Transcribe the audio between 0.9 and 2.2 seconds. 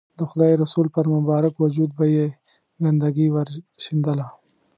پر مبارک وجود به